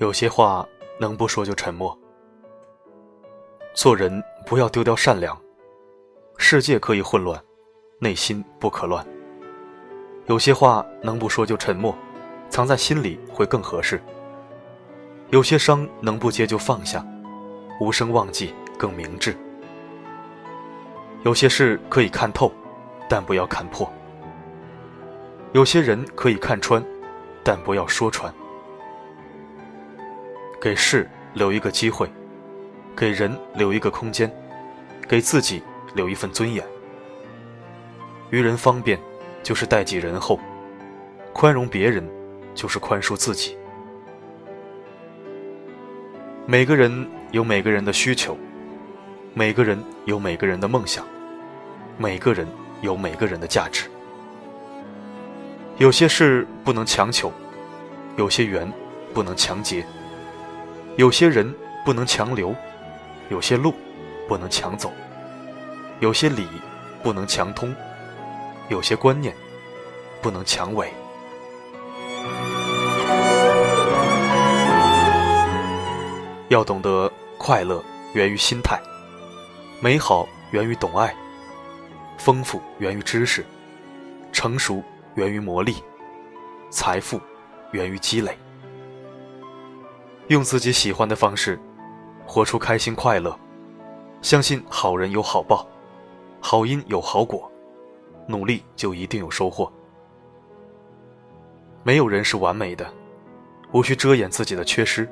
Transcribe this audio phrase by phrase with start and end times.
[0.00, 0.66] 有些话
[0.98, 1.96] 能不说就沉默。
[3.74, 4.10] 做人
[4.46, 5.38] 不要丢掉善良。
[6.38, 7.38] 世界可以混乱，
[7.98, 9.06] 内心不可乱。
[10.24, 11.94] 有些话能不说就沉默，
[12.48, 14.02] 藏在心里会更合适。
[15.28, 17.06] 有些伤能不接就放下，
[17.78, 19.36] 无声忘记更明智。
[21.24, 22.50] 有些事可以看透，
[23.06, 23.86] 但不要看破。
[25.52, 26.82] 有些人可以看穿，
[27.44, 28.32] 但不要说穿。
[30.60, 32.08] 给事留一个机会，
[32.94, 34.30] 给人留一个空间，
[35.08, 35.62] 给自己。
[35.92, 36.64] 留一份尊严，
[38.30, 38.96] 于人方便，
[39.42, 40.38] 就是待己仁厚；
[41.32, 42.08] 宽容别人，
[42.54, 43.56] 就是宽恕自己。
[46.46, 48.38] 每个人有每个人的需求，
[49.34, 51.04] 每个人有每个人的梦想，
[51.98, 52.46] 每个人
[52.82, 53.90] 有每个人的价值。
[55.78, 57.32] 有些事不能强求，
[58.16, 58.72] 有些缘
[59.12, 59.84] 不能强结，
[61.00, 61.50] 有些人
[61.82, 62.54] 不能强留，
[63.30, 63.74] 有些路
[64.28, 64.92] 不能强走。
[65.98, 66.46] 有些理
[67.02, 67.74] 不能强通，
[68.68, 69.34] 有些观念
[70.20, 70.92] 不能强伪。
[76.50, 78.78] 要懂得，快乐源于心态，
[79.80, 81.16] 美好源于懂爱，
[82.18, 83.42] 丰富源于知识，
[84.32, 85.76] 成熟源于磨砺，
[86.68, 87.18] 财富
[87.70, 88.36] 源于积累。
[90.30, 91.58] 用自己喜欢的方式，
[92.24, 93.36] 活出开心快乐，
[94.22, 95.66] 相信好人有好报。
[96.40, 97.50] 好因有好果，
[98.28, 99.70] 努力就一定有收获。
[101.82, 102.88] 没有人是完美的，
[103.72, 105.06] 无需遮掩自己的缺失。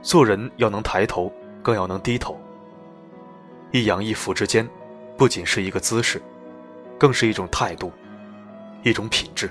[0.00, 1.30] 做人要能抬头，
[1.60, 2.40] 更要能低头。
[3.72, 4.66] 一仰一俯之间，
[5.16, 6.22] 不仅是一个姿势，
[6.96, 7.90] 更是一种态度，
[8.84, 9.50] 一种品质。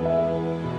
[0.00, 0.77] Música